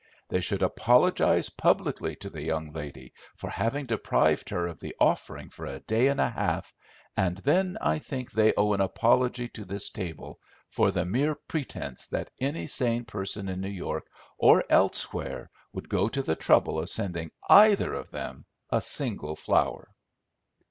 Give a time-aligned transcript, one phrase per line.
[0.29, 5.51] They should apologise publicly to the young lady for having deprived her of the offering
[5.51, 6.73] for a day and a half,
[7.15, 10.39] and then I think they owe an apology to this table
[10.71, 14.07] for the mere pretence that any sane person in New York
[14.39, 19.93] or elsewhere would go to the trouble of sending either of them a single flower."